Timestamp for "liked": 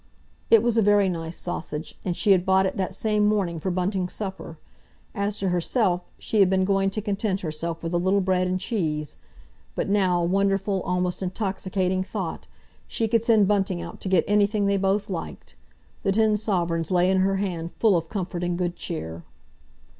15.07-15.53